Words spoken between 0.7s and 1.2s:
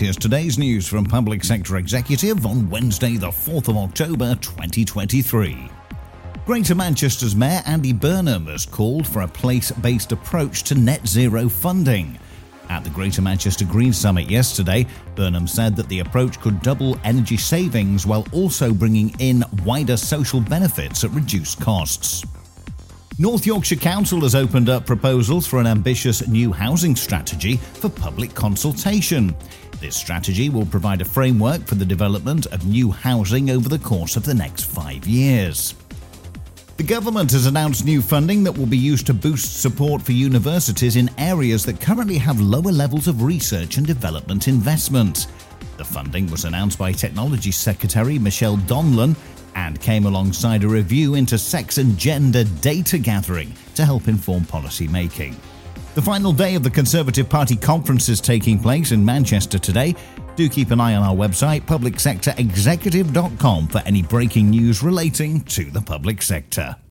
from